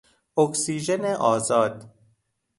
[0.37, 1.89] اکسیژن آزاد